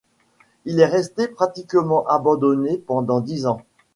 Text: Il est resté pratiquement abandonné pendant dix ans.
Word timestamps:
Il 0.65 0.79
est 0.79 0.87
resté 0.87 1.27
pratiquement 1.27 2.07
abandonné 2.07 2.79
pendant 2.79 3.21
dix 3.21 3.45
ans. 3.45 3.61